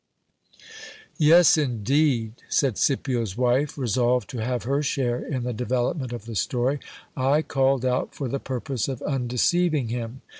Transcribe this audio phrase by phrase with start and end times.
[1.19, 2.41] Yes, indeed!
[2.49, 6.79] said Scipio's wife, resolved to have her share in the develop ment of the story;
[7.15, 10.21] I called out for the purpose of undeceiving him.